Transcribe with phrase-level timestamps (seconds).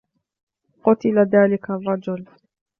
[0.83, 2.25] قتل ذلك الرجل.